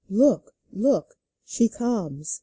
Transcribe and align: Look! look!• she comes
Look! 0.09 0.55
look!• 0.71 1.09
she 1.45 1.69
comes 1.69 2.39